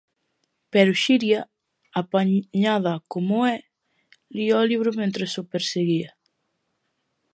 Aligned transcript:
Pero 0.73 0.99
Xiria, 1.03 1.41
apañada 2.01 2.93
como 3.13 3.35
é, 3.55 3.57
lía 4.35 4.61
o 4.61 4.67
libro 4.71 4.89
mentres 4.99 5.31
o 5.41 5.43
perseguía. 5.53 6.11